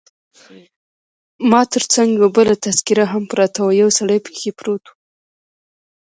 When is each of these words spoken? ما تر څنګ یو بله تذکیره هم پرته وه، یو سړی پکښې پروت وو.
ما 1.49 1.61
تر 1.73 1.83
څنګ 1.93 2.09
یو 2.21 2.29
بله 2.37 2.53
تذکیره 2.65 3.05
هم 3.13 3.23
پرته 3.31 3.59
وه، 3.61 3.71
یو 3.81 3.89
سړی 3.97 4.17
پکښې 4.25 4.51
پروت 4.59 4.83
وو. 4.87 4.95